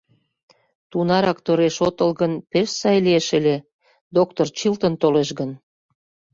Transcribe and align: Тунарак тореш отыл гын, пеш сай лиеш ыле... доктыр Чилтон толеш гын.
Тунарак 0.91 1.39
тореш 1.45 1.77
отыл 1.87 2.11
гын, 2.21 2.33
пеш 2.51 2.69
сай 2.79 2.97
лиеш 3.05 3.27
ыле... 3.39 3.55
доктыр 4.15 4.47
Чилтон 4.57 4.93
толеш 5.01 5.29
гын. 5.39 5.51